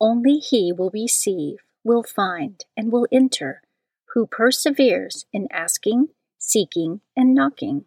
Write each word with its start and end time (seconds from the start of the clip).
Only 0.00 0.38
he 0.38 0.72
will 0.72 0.90
receive, 0.90 1.58
will 1.82 2.02
find, 2.02 2.64
and 2.76 2.92
will 2.92 3.06
enter 3.12 3.62
who 4.14 4.26
perseveres 4.26 5.26
in 5.32 5.48
asking, 5.50 6.08
seeking, 6.38 7.00
and 7.16 7.34
knocking. 7.34 7.84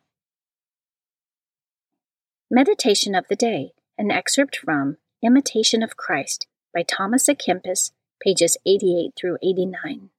Meditation 2.51 3.15
of 3.15 3.25
the 3.29 3.35
Day, 3.35 3.71
an 3.97 4.11
excerpt 4.11 4.57
from 4.57 4.97
Imitation 5.23 5.81
of 5.81 5.97
Christ 5.97 6.47
by 6.73 6.83
Thomas 6.83 7.27
à 7.27 7.35
Kempis, 7.35 7.91
pages 8.21 8.57
88 8.65 9.13
through 9.15 9.37
89. 9.41 10.09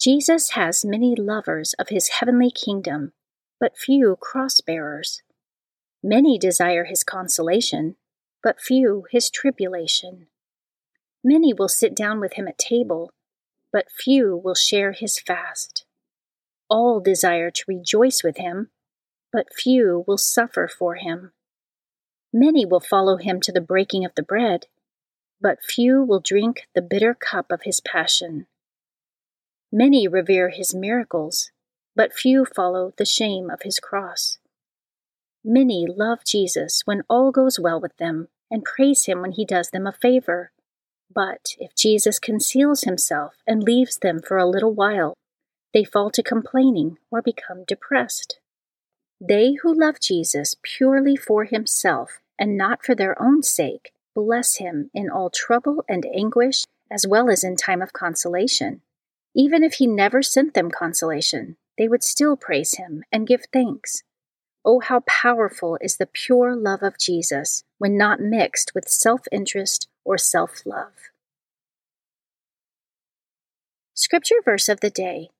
Jesus 0.00 0.50
has 0.50 0.84
many 0.84 1.14
lovers 1.14 1.74
of 1.78 1.88
his 1.88 2.08
heavenly 2.08 2.50
kingdom, 2.50 3.12
but 3.58 3.78
few 3.78 4.16
cross 4.20 4.60
bearers. 4.60 5.22
Many 6.02 6.38
desire 6.38 6.84
his 6.84 7.02
consolation, 7.02 7.96
but 8.42 8.60
few 8.60 9.06
his 9.10 9.30
tribulation. 9.30 10.28
Many 11.28 11.52
will 11.52 11.66
sit 11.66 11.92
down 11.96 12.20
with 12.20 12.34
him 12.34 12.46
at 12.46 12.56
table, 12.56 13.10
but 13.72 13.90
few 13.90 14.36
will 14.36 14.54
share 14.54 14.92
his 14.92 15.18
fast. 15.18 15.84
All 16.70 17.00
desire 17.00 17.50
to 17.50 17.64
rejoice 17.66 18.22
with 18.22 18.36
him, 18.36 18.70
but 19.32 19.52
few 19.52 20.04
will 20.06 20.18
suffer 20.18 20.68
for 20.68 20.94
him. 20.94 21.32
Many 22.32 22.64
will 22.64 22.78
follow 22.78 23.16
him 23.16 23.40
to 23.40 23.50
the 23.50 23.60
breaking 23.60 24.04
of 24.04 24.14
the 24.14 24.22
bread, 24.22 24.66
but 25.40 25.64
few 25.64 26.00
will 26.00 26.20
drink 26.20 26.68
the 26.76 26.80
bitter 26.80 27.12
cup 27.12 27.50
of 27.50 27.62
his 27.64 27.80
passion. 27.80 28.46
Many 29.72 30.06
revere 30.06 30.50
his 30.50 30.76
miracles, 30.76 31.50
but 31.96 32.12
few 32.14 32.44
follow 32.44 32.94
the 32.98 33.04
shame 33.04 33.50
of 33.50 33.62
his 33.62 33.80
cross. 33.80 34.38
Many 35.44 35.88
love 35.88 36.20
Jesus 36.24 36.82
when 36.84 37.02
all 37.10 37.32
goes 37.32 37.58
well 37.58 37.80
with 37.80 37.96
them, 37.96 38.28
and 38.48 38.64
praise 38.64 39.06
him 39.06 39.22
when 39.22 39.32
he 39.32 39.44
does 39.44 39.70
them 39.70 39.88
a 39.88 39.92
favor. 39.92 40.52
But 41.12 41.54
if 41.58 41.74
Jesus 41.74 42.18
conceals 42.18 42.82
himself 42.82 43.34
and 43.46 43.62
leaves 43.62 43.98
them 43.98 44.20
for 44.20 44.36
a 44.36 44.46
little 44.48 44.72
while, 44.72 45.14
they 45.72 45.84
fall 45.84 46.10
to 46.10 46.22
complaining 46.22 46.98
or 47.10 47.22
become 47.22 47.64
depressed. 47.64 48.38
They 49.20 49.54
who 49.62 49.72
love 49.78 50.00
Jesus 50.00 50.54
purely 50.62 51.16
for 51.16 51.44
himself 51.44 52.20
and 52.38 52.56
not 52.56 52.84
for 52.84 52.94
their 52.94 53.20
own 53.20 53.42
sake 53.42 53.92
bless 54.14 54.56
him 54.56 54.90
in 54.94 55.10
all 55.10 55.30
trouble 55.30 55.84
and 55.88 56.06
anguish 56.06 56.64
as 56.90 57.06
well 57.06 57.30
as 57.30 57.44
in 57.44 57.56
time 57.56 57.82
of 57.82 57.92
consolation. 57.92 58.82
Even 59.34 59.62
if 59.62 59.74
he 59.74 59.86
never 59.86 60.22
sent 60.22 60.54
them 60.54 60.70
consolation, 60.70 61.56
they 61.76 61.88
would 61.88 62.02
still 62.02 62.36
praise 62.36 62.74
him 62.74 63.04
and 63.12 63.26
give 63.26 63.44
thanks. 63.52 64.02
Oh, 64.64 64.80
how 64.80 65.00
powerful 65.00 65.78
is 65.80 65.96
the 65.96 66.06
pure 66.06 66.56
love 66.56 66.82
of 66.82 66.98
Jesus 66.98 67.62
when 67.78 67.96
not 67.96 68.20
mixed 68.20 68.74
with 68.74 68.88
self 68.88 69.22
interest 69.30 69.88
or 70.06 70.16
self 70.16 70.64
love. 70.64 71.10
Scripture 73.92 74.40
verse 74.44 74.68
of 74.68 74.80
the 74.80 74.90
day 74.90 75.30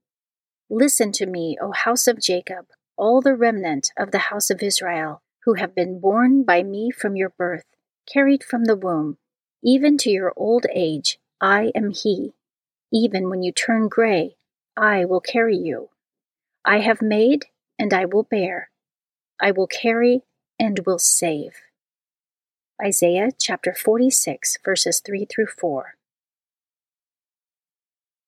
Listen 0.69 1.12
to 1.12 1.27
me, 1.27 1.56
O 1.62 1.71
house 1.71 2.09
of 2.09 2.21
Jacob, 2.21 2.66
all 2.97 3.22
the 3.22 3.37
remnant 3.37 3.93
of 3.97 4.10
the 4.10 4.31
house 4.31 4.50
of 4.50 4.62
Israel, 4.62 5.22
who 5.44 5.55
have 5.55 5.75
been 5.75 6.00
born 6.00 6.43
by 6.43 6.65
me 6.65 6.91
from 6.91 7.15
your 7.15 7.28
birth, 7.28 7.65
carried 8.12 8.43
from 8.43 8.65
the 8.65 8.76
womb, 8.76 9.16
even 9.62 9.97
to 9.99 10.10
your 10.10 10.32
old 10.37 10.66
age. 10.75 11.19
I 11.41 11.71
am 11.75 11.91
He. 11.91 12.32
Even 12.93 13.31
when 13.31 13.43
you 13.43 13.53
turn 13.53 13.88
gray, 13.88 14.37
I 14.76 15.05
will 15.05 15.21
carry 15.21 15.56
you. 15.56 15.91
I 16.65 16.81
have 16.81 17.00
made, 17.00 17.47
and 17.78 17.94
I 17.94 18.06
will 18.06 18.25
bear. 18.25 18.71
I 19.41 19.53
will 19.53 19.69
carry 19.69 20.22
and 20.59 20.81
will 20.87 20.99
save. 20.99 21.53
Isaiah 22.84 23.31
chapter 23.38 23.72
46, 23.72 24.59
verses 24.62 25.00
3 25.00 25.25
through 25.25 25.47
4. 25.47 25.94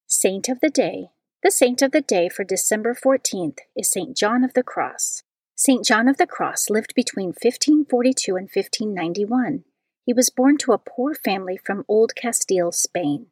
Saint 0.06 0.48
of 0.48 0.60
the 0.60 0.70
Day. 0.70 1.10
The 1.42 1.50
saint 1.50 1.82
of 1.82 1.90
the 1.92 2.00
day 2.00 2.30
for 2.30 2.44
December 2.44 2.94
14th 2.94 3.58
is 3.76 3.90
St. 3.90 4.16
John 4.16 4.42
of 4.44 4.54
the 4.54 4.62
Cross. 4.62 5.22
St. 5.54 5.84
John 5.84 6.08
of 6.08 6.16
the 6.16 6.26
Cross 6.26 6.70
lived 6.70 6.94
between 6.94 7.26
1542 7.26 8.36
and 8.36 8.44
1591. 8.44 9.64
He 10.06 10.14
was 10.14 10.30
born 10.30 10.56
to 10.58 10.72
a 10.72 10.78
poor 10.78 11.14
family 11.14 11.58
from 11.58 11.84
Old 11.86 12.14
Castile, 12.16 12.72
Spain. 12.72 13.26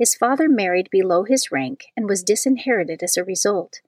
His 0.00 0.16
father 0.16 0.48
married 0.48 0.88
below 0.90 1.22
his 1.22 1.52
rank 1.52 1.84
and 1.96 2.08
was 2.08 2.24
disinherited 2.24 3.04
as 3.04 3.16
a 3.16 3.22
result. 3.22 3.82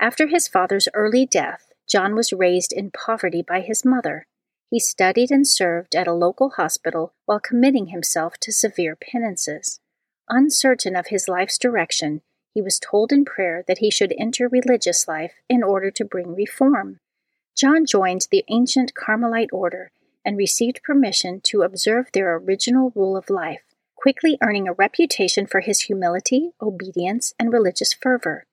After 0.00 0.26
his 0.26 0.48
father's 0.48 0.88
early 0.94 1.26
death, 1.26 1.70
John 1.88 2.16
was 2.16 2.32
raised 2.32 2.72
in 2.72 2.90
poverty 2.90 3.40
by 3.40 3.60
his 3.60 3.84
mother. 3.84 4.26
He 4.70 4.80
studied 4.80 5.30
and 5.30 5.46
served 5.46 5.94
at 5.96 6.06
a 6.06 6.12
local 6.12 6.50
hospital 6.50 7.14
while 7.24 7.40
committing 7.40 7.86
himself 7.86 8.34
to 8.40 8.52
severe 8.52 8.96
penances. 8.96 9.80
Uncertain 10.28 10.94
of 10.94 11.06
his 11.06 11.26
life's 11.26 11.56
direction, 11.56 12.20
he 12.52 12.60
was 12.60 12.78
told 12.78 13.12
in 13.12 13.24
prayer 13.24 13.64
that 13.66 13.78
he 13.78 13.90
should 13.90 14.12
enter 14.18 14.48
religious 14.48 15.08
life 15.08 15.34
in 15.48 15.62
order 15.62 15.90
to 15.92 16.04
bring 16.04 16.34
reform. 16.34 17.00
John 17.56 17.86
joined 17.86 18.28
the 18.30 18.44
ancient 18.50 18.94
Carmelite 18.94 19.52
order 19.52 19.90
and 20.24 20.36
received 20.36 20.82
permission 20.82 21.40
to 21.44 21.62
observe 21.62 22.10
their 22.12 22.36
original 22.36 22.92
rule 22.94 23.16
of 23.16 23.30
life, 23.30 23.62
quickly 23.96 24.36
earning 24.42 24.68
a 24.68 24.74
reputation 24.74 25.46
for 25.46 25.60
his 25.60 25.82
humility, 25.82 26.50
obedience, 26.60 27.32
and 27.38 27.52
religious 27.52 27.94
fervor. 27.94 28.44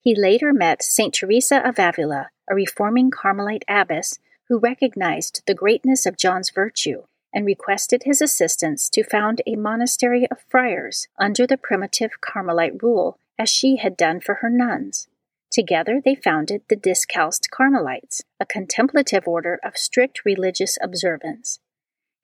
He 0.00 0.14
later 0.14 0.52
met 0.52 0.82
St. 0.82 1.14
Teresa 1.14 1.66
of 1.66 1.78
Avila, 1.78 2.28
a 2.48 2.54
reforming 2.54 3.10
Carmelite 3.10 3.64
abbess 3.66 4.18
who 4.48 4.58
recognized 4.58 5.42
the 5.46 5.54
greatness 5.54 6.06
of 6.06 6.16
John's 6.16 6.50
virtue 6.50 7.02
and 7.32 7.44
requested 7.44 8.04
his 8.04 8.22
assistance 8.22 8.88
to 8.88 9.02
found 9.02 9.42
a 9.46 9.56
monastery 9.56 10.26
of 10.30 10.44
friars 10.48 11.08
under 11.18 11.46
the 11.46 11.58
primitive 11.58 12.20
Carmelite 12.20 12.82
rule, 12.82 13.18
as 13.38 13.50
she 13.50 13.76
had 13.76 13.96
done 13.96 14.20
for 14.20 14.36
her 14.36 14.48
nuns. 14.48 15.08
Together 15.50 16.00
they 16.04 16.14
founded 16.14 16.62
the 16.68 16.76
Discalced 16.76 17.50
Carmelites, 17.50 18.22
a 18.40 18.46
contemplative 18.46 19.28
order 19.28 19.60
of 19.62 19.76
strict 19.76 20.24
religious 20.24 20.78
observance. 20.82 21.60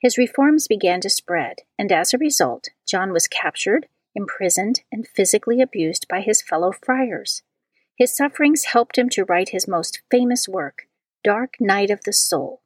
His 0.00 0.18
reforms 0.18 0.66
began 0.66 1.00
to 1.02 1.10
spread, 1.10 1.60
and 1.78 1.92
as 1.92 2.12
a 2.12 2.18
result, 2.18 2.68
John 2.86 3.12
was 3.12 3.28
captured, 3.28 3.86
imprisoned, 4.14 4.82
and 4.90 5.06
physically 5.06 5.60
abused 5.60 6.08
by 6.08 6.20
his 6.20 6.42
fellow 6.42 6.72
friars. 6.72 7.42
His 7.96 8.16
sufferings 8.16 8.64
helped 8.64 8.98
him 8.98 9.08
to 9.10 9.24
write 9.24 9.50
his 9.50 9.68
most 9.68 10.02
famous 10.10 10.48
work, 10.48 10.88
Dark 11.24 11.54
Night 11.60 11.90
of 11.90 12.04
the 12.04 12.12
Soul, 12.12 12.62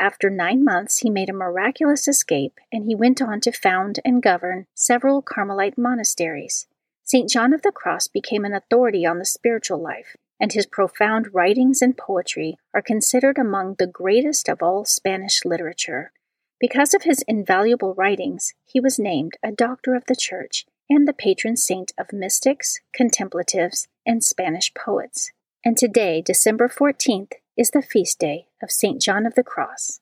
after 0.00 0.30
nine 0.30 0.64
months, 0.64 1.00
he 1.00 1.10
made 1.10 1.28
a 1.28 1.34
miraculous 1.34 2.08
escape 2.08 2.58
and 2.72 2.86
he 2.86 2.94
went 2.94 3.20
on 3.20 3.38
to 3.42 3.52
found 3.52 4.00
and 4.02 4.22
govern 4.22 4.66
several 4.74 5.20
Carmelite 5.20 5.76
monasteries. 5.76 6.66
St. 7.04 7.28
John 7.28 7.52
of 7.52 7.60
the 7.60 7.70
Cross 7.70 8.08
became 8.08 8.46
an 8.46 8.54
authority 8.54 9.04
on 9.04 9.18
the 9.18 9.26
spiritual 9.26 9.78
life, 9.78 10.16
and 10.40 10.54
his 10.54 10.64
profound 10.64 11.34
writings 11.34 11.82
and 11.82 11.98
poetry 11.98 12.56
are 12.72 12.80
considered 12.80 13.36
among 13.36 13.74
the 13.74 13.86
greatest 13.86 14.48
of 14.48 14.62
all 14.62 14.86
Spanish 14.86 15.44
literature. 15.44 16.12
Because 16.58 16.94
of 16.94 17.02
his 17.02 17.22
invaluable 17.28 17.92
writings, 17.94 18.54
he 18.64 18.80
was 18.80 18.98
named 18.98 19.34
a 19.42 19.52
doctor 19.52 19.94
of 19.94 20.06
the 20.06 20.16
Church 20.16 20.64
and 20.88 21.06
the 21.06 21.12
patron 21.12 21.58
saint 21.58 21.92
of 21.98 22.10
mystics, 22.10 22.80
contemplatives, 22.94 23.86
and 24.06 24.24
Spanish 24.24 24.72
poets. 24.72 25.30
And 25.62 25.76
today, 25.76 26.22
December 26.22 26.68
14th, 26.68 27.32
is 27.56 27.70
the 27.70 27.82
feast 27.82 28.18
day 28.18 28.46
of 28.62 28.70
St. 28.70 29.00
John 29.00 29.26
of 29.26 29.34
the 29.34 29.42
Cross. 29.42 30.00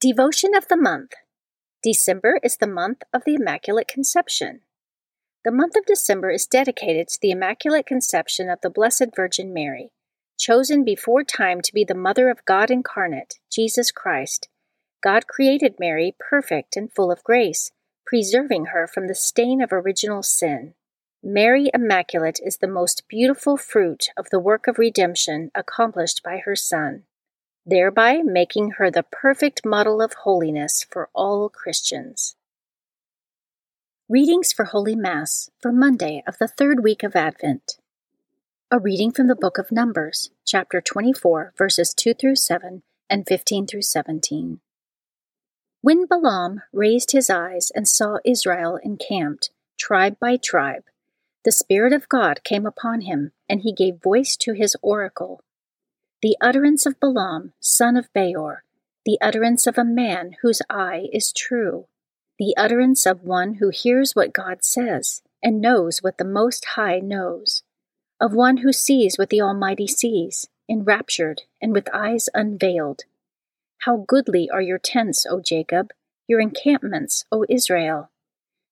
Devotion 0.00 0.54
of 0.54 0.68
the 0.68 0.76
Month 0.76 1.12
December 1.82 2.38
is 2.42 2.56
the 2.56 2.66
month 2.66 3.02
of 3.12 3.22
the 3.24 3.34
Immaculate 3.34 3.88
Conception. 3.88 4.60
The 5.44 5.52
month 5.52 5.76
of 5.76 5.86
December 5.86 6.30
is 6.30 6.46
dedicated 6.46 7.08
to 7.08 7.18
the 7.22 7.30
Immaculate 7.30 7.86
Conception 7.86 8.50
of 8.50 8.60
the 8.62 8.70
Blessed 8.70 9.08
Virgin 9.14 9.54
Mary, 9.54 9.90
chosen 10.38 10.84
before 10.84 11.24
time 11.24 11.60
to 11.62 11.72
be 11.72 11.84
the 11.84 11.94
Mother 11.94 12.30
of 12.30 12.44
God 12.44 12.70
incarnate, 12.70 13.34
Jesus 13.50 13.90
Christ. 13.90 14.48
God 15.02 15.26
created 15.26 15.76
Mary 15.78 16.14
perfect 16.18 16.76
and 16.76 16.92
full 16.92 17.10
of 17.10 17.24
grace, 17.24 17.70
preserving 18.06 18.66
her 18.66 18.86
from 18.86 19.06
the 19.06 19.14
stain 19.14 19.62
of 19.62 19.72
original 19.72 20.22
sin. 20.22 20.74
Mary 21.22 21.68
Immaculate 21.74 22.38
is 22.44 22.58
the 22.58 22.68
most 22.68 23.02
beautiful 23.08 23.56
fruit 23.56 24.08
of 24.16 24.30
the 24.30 24.38
work 24.38 24.68
of 24.68 24.78
redemption 24.78 25.50
accomplished 25.52 26.22
by 26.22 26.38
her 26.44 26.54
Son, 26.54 27.02
thereby 27.66 28.22
making 28.22 28.70
her 28.78 28.88
the 28.88 29.02
perfect 29.02 29.66
model 29.66 30.00
of 30.00 30.12
holiness 30.22 30.86
for 30.88 31.10
all 31.12 31.48
Christians. 31.48 32.36
Readings 34.08 34.52
for 34.52 34.66
Holy 34.66 34.94
Mass 34.94 35.50
for 35.60 35.72
Monday 35.72 36.22
of 36.24 36.38
the 36.38 36.46
third 36.46 36.84
week 36.84 37.02
of 37.02 37.16
Advent. 37.16 37.78
A 38.70 38.78
reading 38.78 39.10
from 39.10 39.26
the 39.26 39.34
book 39.34 39.58
of 39.58 39.72
Numbers, 39.72 40.30
chapter 40.46 40.80
24, 40.80 41.52
verses 41.58 41.92
2 41.94 42.14
through 42.14 42.36
7 42.36 42.82
and 43.10 43.26
15 43.26 43.66
through 43.66 43.82
17. 43.82 44.60
When 45.80 46.06
Balaam 46.06 46.62
raised 46.72 47.10
his 47.10 47.28
eyes 47.28 47.72
and 47.74 47.88
saw 47.88 48.18
Israel 48.24 48.78
encamped, 48.84 49.50
tribe 49.76 50.16
by 50.20 50.36
tribe, 50.36 50.84
the 51.48 51.52
Spirit 51.52 51.94
of 51.94 52.10
God 52.10 52.44
came 52.44 52.66
upon 52.66 53.00
him, 53.00 53.32
and 53.48 53.62
he 53.62 53.72
gave 53.72 54.02
voice 54.02 54.36
to 54.36 54.52
his 54.52 54.76
oracle. 54.82 55.42
The 56.20 56.36
utterance 56.42 56.84
of 56.84 57.00
Balaam, 57.00 57.54
son 57.58 57.96
of 57.96 58.12
Beor, 58.12 58.64
the 59.06 59.16
utterance 59.22 59.66
of 59.66 59.78
a 59.78 59.82
man 59.82 60.36
whose 60.42 60.60
eye 60.68 61.08
is 61.10 61.32
true, 61.32 61.86
the 62.38 62.54
utterance 62.58 63.06
of 63.06 63.22
one 63.22 63.54
who 63.54 63.70
hears 63.70 64.14
what 64.14 64.34
God 64.34 64.62
says 64.62 65.22
and 65.42 65.58
knows 65.58 66.02
what 66.02 66.18
the 66.18 66.24
Most 66.26 66.66
High 66.76 66.98
knows, 66.98 67.62
of 68.20 68.34
one 68.34 68.58
who 68.58 68.70
sees 68.70 69.16
what 69.16 69.30
the 69.30 69.40
Almighty 69.40 69.86
sees, 69.86 70.48
enraptured 70.68 71.44
and 71.62 71.72
with 71.72 71.88
eyes 71.94 72.28
unveiled. 72.34 73.04
How 73.86 74.04
goodly 74.06 74.50
are 74.50 74.60
your 74.60 74.76
tents, 74.78 75.24
O 75.24 75.40
Jacob, 75.40 75.94
your 76.26 76.40
encampments, 76.40 77.24
O 77.32 77.46
Israel! 77.48 78.10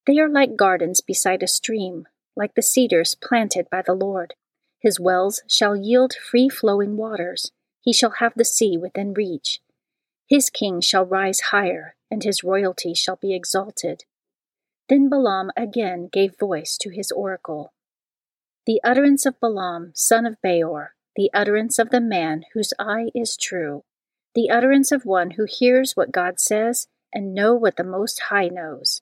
They 0.06 0.18
are 0.18 0.28
like 0.28 0.58
gardens 0.58 1.00
beside 1.00 1.42
a 1.42 1.46
stream 1.46 2.06
like 2.36 2.54
the 2.54 2.62
cedars 2.62 3.14
planted 3.14 3.68
by 3.70 3.82
the 3.82 3.94
Lord. 3.94 4.34
His 4.78 5.00
wells 5.00 5.42
shall 5.48 5.74
yield 5.74 6.14
free 6.14 6.48
flowing 6.48 6.96
waters. 6.96 7.50
He 7.80 7.92
shall 7.92 8.10
have 8.18 8.34
the 8.36 8.44
sea 8.44 8.76
within 8.76 9.14
reach. 9.14 9.60
His 10.28 10.50
king 10.50 10.80
shall 10.80 11.04
rise 11.04 11.40
higher, 11.40 11.96
and 12.10 12.22
his 12.22 12.44
royalty 12.44 12.94
shall 12.94 13.16
be 13.16 13.34
exalted. 13.34 14.04
Then 14.88 15.08
Balaam 15.08 15.50
again 15.56 16.08
gave 16.12 16.38
voice 16.38 16.76
to 16.78 16.90
his 16.90 17.10
oracle. 17.10 17.72
The 18.66 18.80
utterance 18.84 19.24
of 19.26 19.40
Balaam, 19.40 19.92
son 19.94 20.26
of 20.26 20.40
Beor, 20.42 20.94
the 21.14 21.30
utterance 21.32 21.78
of 21.78 21.90
the 21.90 22.00
man 22.00 22.44
whose 22.52 22.72
eye 22.78 23.10
is 23.14 23.36
true, 23.36 23.84
the 24.34 24.50
utterance 24.50 24.92
of 24.92 25.04
one 25.04 25.32
who 25.32 25.46
hears 25.48 25.96
what 25.96 26.12
God 26.12 26.38
says 26.38 26.88
and 27.12 27.34
know 27.34 27.54
what 27.54 27.76
the 27.76 27.84
Most 27.84 28.22
High 28.28 28.48
knows, 28.48 29.00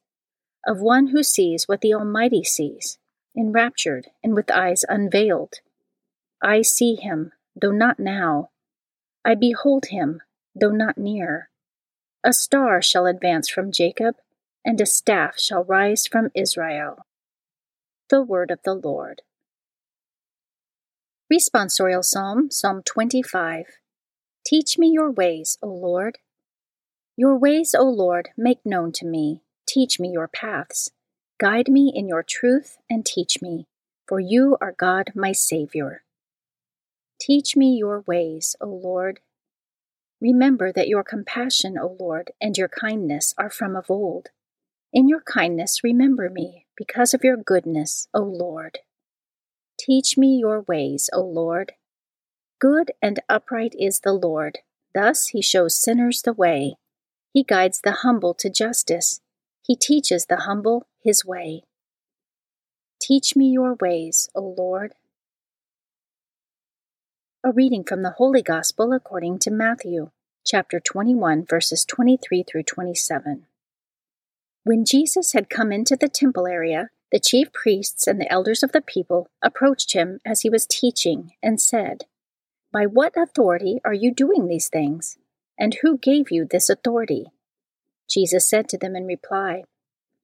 of 0.66 0.80
one 0.80 1.08
who 1.08 1.22
sees 1.22 1.66
what 1.66 1.80
the 1.80 1.94
Almighty 1.94 2.44
sees, 2.44 2.98
enraptured 3.36 4.08
and 4.22 4.34
with 4.34 4.50
eyes 4.50 4.84
unveiled. 4.88 5.54
I 6.42 6.62
see 6.62 6.94
him, 6.94 7.32
though 7.54 7.72
not 7.72 7.98
now. 7.98 8.50
I 9.25 9.34
behold 9.34 9.86
him, 9.86 10.20
though 10.54 10.70
not 10.70 10.98
near. 10.98 11.50
A 12.22 12.32
star 12.32 12.81
shall 12.81 13.06
advance 13.06 13.48
from 13.48 13.72
Jacob, 13.72 14.16
and 14.64 14.81
a 14.81 14.86
staff 14.86 15.38
shall 15.38 15.64
rise 15.64 16.06
from 16.06 16.31
Israel. 16.34 17.06
The 18.08 18.22
word 18.22 18.50
of 18.50 18.60
the 18.64 18.75
Lord. 18.75 19.22
Responsorial 21.32 22.04
Psalm, 22.04 22.50
Psalm 22.50 22.82
25. 22.82 23.66
Teach 24.46 24.78
me 24.78 24.88
your 24.88 25.10
ways, 25.10 25.58
O 25.62 25.69
Lord. 25.69 26.19
Your 27.16 27.37
ways, 27.38 27.75
O 27.78 27.84
Lord, 27.84 28.30
make 28.37 28.64
known 28.64 28.92
to 28.92 29.06
me. 29.06 29.42
Teach 29.66 29.98
me 29.98 30.10
your 30.10 30.28
paths. 30.28 30.90
Guide 31.38 31.69
me 31.69 31.92
in 31.94 32.08
your 32.08 32.22
truth 32.22 32.78
and 32.88 33.04
teach 33.04 33.42
me, 33.42 33.66
for 34.06 34.20
you 34.20 34.56
are 34.60 34.72
God 34.72 35.10
my 35.14 35.32
Savior. 35.32 36.04
Teach 37.20 37.56
me 37.56 37.76
your 37.76 38.02
ways, 38.06 38.54
O 38.60 38.66
Lord. 38.66 39.20
Remember 40.20 40.72
that 40.72 40.88
your 40.88 41.02
compassion, 41.02 41.76
O 41.76 41.96
Lord, 41.98 42.31
and 42.40 42.56
your 42.56 42.69
kindness 42.69 43.34
are 43.36 43.50
from 43.50 43.75
of 43.75 43.90
old. 43.90 44.28
In 44.92 45.08
your 45.08 45.22
kindness, 45.22 45.82
remember 45.82 46.31
me, 46.31 46.66
because 46.76 47.14
of 47.14 47.25
your 47.25 47.37
goodness, 47.37 48.06
O 48.14 48.20
Lord. 48.20 48.78
Teach 49.78 50.16
me 50.16 50.37
your 50.37 50.61
ways, 50.62 51.11
O 51.12 51.20
Lord. 51.20 51.73
Good 52.61 52.92
and 53.02 53.18
upright 53.28 53.75
is 53.76 54.00
the 54.00 54.12
Lord. 54.12 54.59
Thus 54.94 55.26
he 55.28 55.42
shows 55.42 55.76
sinners 55.76 56.23
the 56.23 56.32
way. 56.32 56.76
He 57.32 57.42
guides 57.42 57.80
the 57.82 57.90
humble 57.90 58.35
to 58.35 58.49
justice. 58.49 59.20
He 59.66 59.76
teaches 59.76 60.26
the 60.26 60.40
humble 60.40 60.87
his 61.02 61.25
way. 61.25 61.62
Teach 63.00 63.35
me 63.35 63.49
your 63.49 63.76
ways, 63.80 64.28
O 64.35 64.54
Lord. 64.59 64.92
A 67.42 67.50
reading 67.50 67.83
from 67.83 68.02
the 68.02 68.11
Holy 68.11 68.42
Gospel 68.42 68.92
according 68.92 69.38
to 69.38 69.50
Matthew, 69.50 70.11
chapter 70.44 70.80
21, 70.80 71.47
verses 71.47 71.87
23 71.87 72.42
through 72.42 72.64
27. 72.64 73.47
When 74.64 74.85
Jesus 74.85 75.33
had 75.33 75.49
come 75.49 75.73
into 75.73 75.97
the 75.97 76.09
temple 76.09 76.47
area, 76.47 76.90
the 77.11 77.18
chief 77.18 77.50
priests 77.50 78.06
and 78.06 78.21
the 78.21 78.30
elders 78.30 78.62
of 78.62 78.73
the 78.73 78.83
people 78.83 79.28
approached 79.42 79.94
him 79.94 80.21
as 80.26 80.42
he 80.42 80.50
was 80.50 80.66
teaching 80.66 81.33
and 81.42 81.59
said, 81.59 82.04
By 82.71 82.85
what 82.85 83.14
authority 83.16 83.80
are 83.83 83.94
you 83.94 84.12
doing 84.12 84.47
these 84.47 84.68
things? 84.68 85.16
And 85.59 85.78
who 85.80 85.97
gave 85.97 86.30
you 86.30 86.44
this 86.44 86.68
authority? 86.68 87.28
Jesus 88.08 88.49
said 88.49 88.68
to 88.68 88.78
them 88.78 88.96
in 88.96 89.06
reply, 89.06 89.64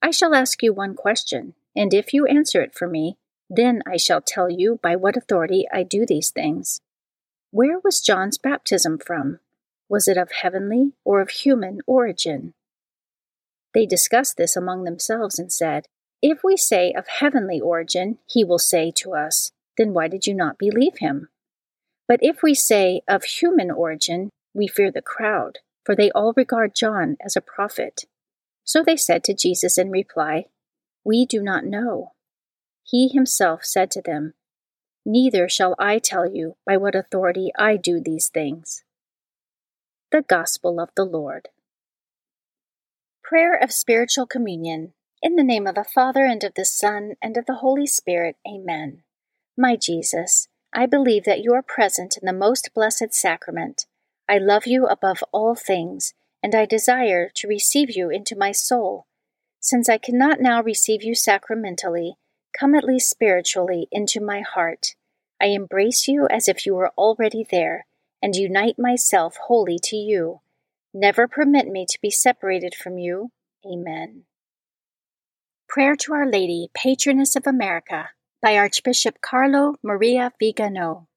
I 0.03 0.11
shall 0.11 0.35
ask 0.35 0.63
you 0.63 0.73
one 0.73 0.95
question, 0.95 1.55
and 1.77 1.93
if 1.93 2.15
you 2.15 2.27
answer 2.27 2.63
it 2.63 2.75
for 2.75 2.89
me, 2.89 3.17
then 3.49 3.83
I 3.87 3.97
shall 3.97 4.21
tell 4.21 4.49
you 4.49 4.79
by 4.83 4.97
what 4.97 5.17
authority 5.17 5.67
I 5.73 5.83
do 5.83 6.07
these 6.07 6.31
things. 6.31 6.81
Where 7.51 7.81
was 7.81 8.01
John's 8.01 8.39
baptism 8.39 8.99
from? 8.99 9.41
Was 9.89 10.07
it 10.07 10.17
of 10.17 10.31
heavenly 10.31 10.93
or 11.05 11.21
of 11.21 11.31
human 11.31 11.81
origin? 11.87 12.55
They 13.75 13.87
discussed 13.87 14.37
this 14.37 14.57
among 14.57 14.85
themselves 14.85 15.39
and 15.39 15.53
said, 15.53 15.87
If 16.23 16.45
we 16.45 16.57
say 16.57 16.93
of 16.93 17.09
heavenly 17.09 17.61
origin, 17.61 18.19
he 18.27 18.45
will 18.45 18.59
say 18.59 18.93
to 18.97 19.15
us, 19.15 19.51
Then 19.77 19.93
why 19.93 20.07
did 20.07 20.27
you 20.27 20.35
not 20.35 20.59
believe 20.59 20.99
him? 20.99 21.29
But 22.07 22.21
if 22.23 22.43
we 22.43 22.55
say 22.55 23.03
of 23.09 23.25
human 23.25 23.71
origin, 23.71 24.31
we 24.55 24.67
fear 24.67 24.91
the 24.91 25.03
crowd, 25.03 25.59
for 25.85 25.97
they 25.97 26.11
all 26.11 26.33
regard 26.37 26.75
John 26.75 27.17
as 27.25 27.37
a 27.37 27.41
prophet. 27.41 28.05
So 28.65 28.83
they 28.83 28.97
said 28.97 29.25
to 29.25 29.35
Jesus 29.35 29.79
in 29.79 29.91
reply, 29.91 30.47
We 31.05 31.27
do 31.27 31.43
not 31.43 31.65
know. 31.65 32.13
He 32.85 33.09
himself 33.09 33.65
said 33.65 33.91
to 33.93 34.03
them, 34.03 34.35
Neither 35.05 35.49
shall 35.49 35.75
I 35.79 35.99
tell 35.99 36.31
you 36.31 36.57
by 36.67 36.77
what 36.77 36.95
authority 36.95 37.51
I 37.59 37.77
do 37.77 38.01
these 38.01 38.29
things. 38.29 38.85
The 40.13 40.23
Gospel 40.23 40.79
of 40.79 40.91
the 40.95 41.05
Lord. 41.05 41.49
Prayer 43.23 43.57
of 43.57 43.73
Spiritual 43.73 44.27
Communion. 44.27 44.93
In 45.23 45.37
the 45.37 45.45
name 45.45 45.67
of 45.67 45.75
the 45.75 45.85
Father, 45.85 46.25
and 46.25 46.43
of 46.43 46.55
the 46.55 46.65
Son, 46.65 47.15
and 47.23 47.37
of 47.37 47.47
the 47.47 47.57
Holy 47.57 47.87
Spirit. 47.87 48.37
Amen. 48.47 49.03
My 49.57 49.77
Jesus, 49.77 50.49
I 50.75 50.87
believe 50.87 51.25
that 51.25 51.43
you 51.43 51.53
are 51.55 51.63
present 51.63 52.17
in 52.21 52.27
the 52.27 52.33
most 52.33 52.71
blessed 52.75 53.13
sacrament. 53.13 53.87
I 54.31 54.39
love 54.39 54.65
you 54.65 54.87
above 54.87 55.25
all 55.33 55.57
things, 55.57 56.15
and 56.41 56.55
I 56.55 56.65
desire 56.65 57.31
to 57.35 57.49
receive 57.49 57.91
you 57.91 58.11
into 58.11 58.37
my 58.39 58.53
soul. 58.53 59.09
Since 59.59 59.89
I 59.89 59.99
cannot 59.99 60.41
now 60.41 60.63
receive 60.63 61.03
you 61.03 61.17
sacramentally, 61.17 62.15
come 62.57 62.77
at 62.77 62.85
least 62.85 63.11
spiritually 63.11 63.89
into 63.91 64.21
my 64.21 64.43
heart. 64.43 64.95
I 65.43 65.47
embrace 65.47 66.07
you 66.07 66.29
as 66.31 66.47
if 66.47 66.65
you 66.65 66.77
were 66.77 66.93
already 66.97 67.45
there, 67.51 67.87
and 68.23 68.37
unite 68.37 68.79
myself 68.79 69.37
wholly 69.49 69.81
to 69.83 69.97
you. 69.97 70.43
Never 70.95 71.27
permit 71.27 71.67
me 71.67 71.85
to 71.91 71.99
be 72.01 72.11
separated 72.13 72.73
from 72.73 72.99
you. 72.99 73.33
Amen. 73.67 74.27
Prayer 75.69 75.97
to 75.97 76.13
Our 76.13 76.31
Lady, 76.31 76.71
Patroness 76.73 77.35
of 77.35 77.49
America, 77.49 78.11
by 78.41 78.57
Archbishop 78.57 79.21
Carlo 79.21 79.75
Maria 79.83 80.33
Vigano. 80.39 81.09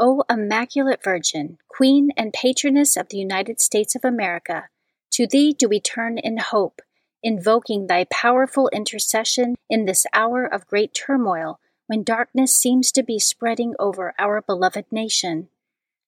O 0.00 0.24
Immaculate 0.28 1.04
Virgin, 1.04 1.58
Queen 1.68 2.10
and 2.16 2.32
Patroness 2.32 2.96
of 2.96 3.10
the 3.10 3.16
United 3.16 3.60
States 3.60 3.94
of 3.94 4.04
America, 4.04 4.68
to 5.12 5.26
thee 5.28 5.52
do 5.52 5.68
we 5.68 5.78
turn 5.78 6.18
in 6.18 6.38
hope, 6.38 6.82
invoking 7.22 7.86
thy 7.86 8.04
powerful 8.10 8.68
intercession 8.72 9.54
in 9.70 9.84
this 9.84 10.04
hour 10.12 10.44
of 10.44 10.66
great 10.66 10.94
turmoil 10.94 11.60
when 11.86 12.02
darkness 12.02 12.56
seems 12.56 12.90
to 12.90 13.04
be 13.04 13.20
spreading 13.20 13.74
over 13.78 14.14
our 14.18 14.42
beloved 14.42 14.86
nation. 14.90 15.48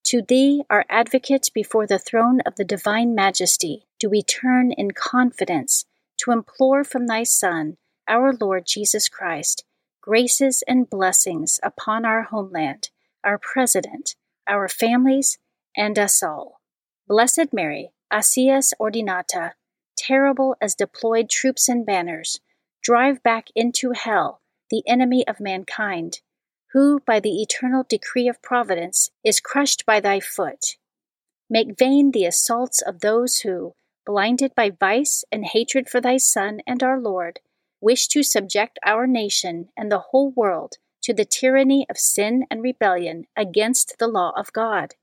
To 0.07 0.21
thee, 0.21 0.65
our 0.69 0.85
advocate 0.89 1.51
before 1.55 1.87
the 1.87 1.99
throne 1.99 2.41
of 2.41 2.57
the 2.57 2.65
divine 2.65 3.15
majesty, 3.15 3.87
do 4.01 4.11
we 4.11 4.21
turn 4.21 4.73
in 4.73 4.91
confidence 4.91 5.85
to 6.19 6.33
implore 6.33 6.83
from 6.83 7.07
thy 7.07 7.23
Son, 7.23 7.77
our 8.09 8.33
Lord 8.33 8.67
Jesus 8.67 9.09
Christ, 9.09 9.65
graces 10.01 10.65
and 10.67 10.91
blessings 10.91 11.61
upon 11.63 12.05
our 12.05 12.23
homeland, 12.23 12.91
our 13.27 13.39
president, 13.39 14.15
our 14.49 14.69
families, 14.69 15.39
and 15.77 15.99
us 15.99 16.23
all. 16.23 16.61
Blessed 17.07 17.53
Mary, 17.53 17.91
Acies 18.13 18.73
Ordinata, 18.81 19.53
terrible 19.99 20.57
as 20.61 20.75
deployed 20.75 21.29
troops 21.29 21.69
and 21.69 21.85
banners, 21.85 22.41
drive 22.83 23.23
back 23.23 23.49
into 23.55 23.93
hell 23.93 24.41
the 24.71 24.83
enemy 24.87 25.27
of 25.29 25.41
mankind 25.41 26.21
who, 26.77 27.01
by 27.07 27.19
the 27.21 27.41
eternal 27.41 27.85
decree 27.89 28.29
of 28.29 28.43
providence, 28.43 29.11
is 29.25 29.41
crushed 29.41 29.87
by 29.87 29.99
thy 29.99 30.21
foot. 30.21 30.77
Make 31.49 31.79
vain 31.79 32.11
the 32.11 32.27
assaults 32.27 32.83
of 32.83 33.01
those 33.01 33.39
who, 33.39 33.75
blinded 34.05 34.55
by 34.55 34.71
vice 34.71 35.25
and 35.33 35.47
hatred 35.47 35.89
for 35.89 36.03
thy 36.03 36.19
Son 36.19 36.61
and 36.67 36.83
our 36.83 37.01
Lord, 37.01 37.41
wish 37.81 38.09
to 38.09 38.23
subject 38.23 38.79
our 38.85 39.07
nation 39.07 39.71
and 39.75 39.91
the 39.91 40.05
whole 40.11 40.33
world 40.33 40.75
to 41.07 41.15
the 41.15 41.25
tyranny 41.25 41.87
of 41.89 41.97
sin 41.97 42.45
and 42.51 42.65
rebellion 42.65 43.27
against 43.37 43.95
the 44.01 44.09
law 44.09 44.33
of 44.37 44.53
God. 44.53 44.97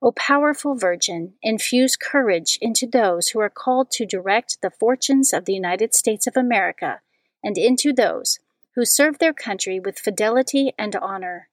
O 0.00 0.10
powerful 0.10 0.74
Virgin, 0.74 1.34
infuse 1.42 1.96
courage 1.96 2.58
into 2.62 2.86
those 2.86 3.28
who 3.28 3.38
are 3.38 3.50
called 3.50 3.90
to 3.90 4.06
direct 4.06 4.62
the 4.62 4.70
fortunes 4.70 5.34
of 5.34 5.44
the 5.44 5.52
United 5.52 5.94
States 5.94 6.26
of 6.26 6.34
America 6.34 7.02
and 7.44 7.58
into 7.58 7.92
those 7.92 8.38
who 8.74 8.86
serve 8.86 9.18
their 9.18 9.34
country 9.34 9.78
with 9.78 9.98
fidelity 9.98 10.72
and 10.78 10.96
honor. 10.96 11.50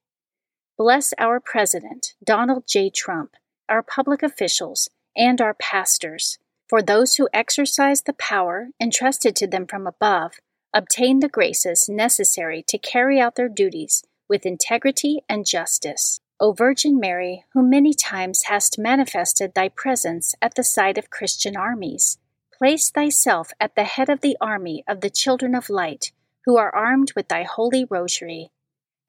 Bless 0.78 1.14
our 1.18 1.42
President, 1.42 2.14
Donald 2.24 2.64
J. 2.66 2.90
Trump, 2.90 3.32
our 3.68 3.84
public 3.84 4.24
officials, 4.24 4.88
and 5.18 5.42
our 5.42 5.54
pastors, 5.54 6.40
for 6.70 6.82
those 6.82 7.16
who 7.16 7.28
exercise 7.34 8.04
the 8.04 8.14
power 8.14 8.70
entrusted 8.80 9.36
to 9.36 9.48
them 9.48 9.68
from 9.68 9.86
above 9.86 10.36
obtain 10.74 11.20
the 11.20 11.30
graces 11.30 11.90
necessary 11.90 12.64
to 12.68 12.78
carry 12.78 13.20
out 13.20 13.36
their 13.36 13.50
duties 13.50 14.04
with 14.28 14.46
integrity 14.46 15.22
and 15.28 15.46
justice. 15.46 16.20
O 16.40 16.54
Virgin 16.54 17.00
Mary, 17.00 17.44
who 17.54 17.68
many 17.68 17.94
times 17.94 18.44
hast 18.44 18.80
manifested 18.80 19.54
thy 19.54 19.68
presence 19.70 20.36
at 20.42 20.56
the 20.56 20.64
side 20.64 20.98
of 20.98 21.10
Christian 21.10 21.58
armies, 21.58 22.18
place 22.58 22.90
thyself 22.90 23.52
at 23.60 23.76
the 23.76 23.84
head 23.84 24.10
of 24.10 24.22
the 24.22 24.38
army 24.40 24.84
of 24.88 25.02
the 25.02 25.10
children 25.10 25.56
of 25.56 25.70
light 25.70 26.12
who 26.46 26.58
are 26.58 26.74
armed 26.74 27.12
with 27.16 27.28
thy 27.28 27.44
holy 27.44 27.86
rosary. 27.90 28.52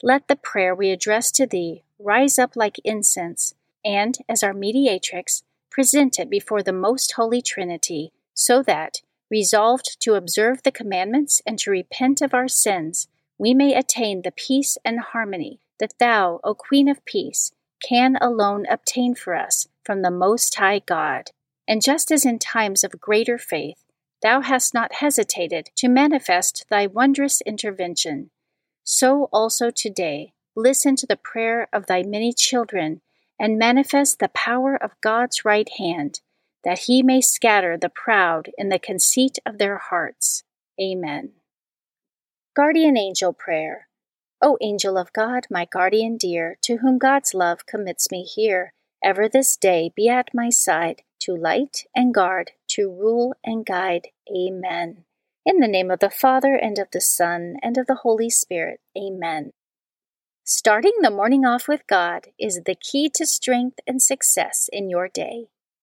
Let 0.03 0.29
the 0.29 0.37
prayer 0.37 0.75
we 0.75 0.91
address 0.91 1.31
to 1.33 1.47
thee 1.47 1.85
rise 1.99 2.39
up 2.39 2.57
like 2.57 2.81
incense, 2.85 3.55
and, 3.85 4.19
as 4.29 4.43
our 4.43 4.55
mediatrix, 4.55 5.43
present 5.71 6.19
it 6.19 6.29
before 6.29 6.63
the 6.63 6.73
most 6.73 7.13
holy 7.13 7.41
Trinity, 7.41 8.13
so 8.35 8.63
that, 8.63 9.03
resolved 9.31 10.01
to 10.01 10.15
observe 10.15 10.63
the 10.63 10.73
commandments 10.73 11.41
and 11.47 11.59
to 11.61 11.71
repent 11.71 12.21
of 12.21 12.35
our 12.35 12.49
sins, 12.49 13.09
we 13.39 13.55
may 13.55 13.75
attain 13.75 14.23
the 14.23 14.33
peace 14.33 14.77
and 14.85 15.01
harmony 15.01 15.61
that 15.79 15.95
thou, 15.99 16.41
O 16.45 16.55
Queen 16.55 16.89
of 16.89 17.05
Peace, 17.05 17.53
can 17.83 18.17
alone 18.21 18.67
obtain 18.69 19.15
for 19.15 19.35
us 19.35 19.67
from 19.85 20.03
the 20.03 20.11
Most 20.11 20.55
High 20.57 20.81
God. 20.81 21.31
And 21.67 21.83
just 21.83 22.11
as 22.11 22.27
in 22.27 22.39
times 22.39 22.85
of 22.85 23.01
greater 23.01 23.39
faith, 23.39 23.85
thou 24.23 24.43
hast 24.43 24.75
not 24.75 24.95
hesitated 24.95 25.71
to 25.77 25.89
manifest 25.89 26.67
thy 26.69 26.87
wondrous 26.87 27.41
intervention. 27.43 28.31
So 28.85 29.29
also 29.33 29.71
today, 29.71 30.33
listen 30.55 30.97
to 30.97 31.07
the 31.07 31.17
prayer 31.17 31.69
of 31.73 31.87
thy 31.87 32.03
many 32.03 32.33
children 32.33 33.01
and 33.39 33.59
manifest 33.59 34.19
the 34.19 34.29
power 34.29 34.77
of 34.77 35.01
God's 35.01 35.45
right 35.45 35.69
hand, 35.79 36.21
that 36.65 36.81
he 36.81 37.03
may 37.03 37.21
scatter 37.21 37.77
the 37.77 37.89
proud 37.89 38.51
in 38.59 38.69
the 38.69 38.79
conceit 38.79 39.39
of 39.47 39.59
their 39.59 39.79
hearts. 39.79 40.45
Amen. 40.81 41.33
Guardian 42.55 42.97
Angel 42.97 43.33
Prayer. 43.33 43.89
O 44.43 44.57
angel 44.63 44.97
of 44.97 45.13
God, 45.13 45.47
my 45.51 45.67
guardian 45.67 46.17
dear, 46.17 46.57
to 46.63 46.79
whom 46.79 46.99
God's 46.99 47.35
love 47.35 47.67
commits 47.67 48.11
me 48.11 48.23
here, 48.23 48.73
ever 49.05 49.29
this 49.29 49.57
day 49.57 49.93
be 49.95 50.09
at 50.09 50.29
my 50.33 50.49
side 50.49 51.03
to 51.21 51.35
light 51.35 51.85
and 51.95 52.15
guard, 52.15 52.53
to 52.69 52.91
rule 52.91 53.35
and 53.45 53.67
guide. 53.67 54.09
Amen. 54.35 55.05
In 55.45 55.61
the 55.61 55.69
name 55.69 55.91
of 55.91 56.01
the 56.01 56.11
Father, 56.11 56.55
and 56.55 56.79
of 56.79 56.89
the 56.93 57.01
Son, 57.01 57.57
and 57.63 57.77
of 57.77 57.87
the 57.87 58.01
Holy 58.03 58.31
Spirit. 58.31 58.81
Amen. 58.97 59.53
Starting 60.45 60.95
the 61.01 61.11
morning 61.11 61.45
off 61.45 61.69
with 61.69 61.87
God 61.87 62.29
is 62.39 62.63
the 62.65 62.75
key 62.75 63.11
to 63.15 63.27
strength 63.27 63.79
and 63.87 64.03
success 64.03 64.69
in 64.73 64.91
your 64.91 65.09
day. 65.09 65.49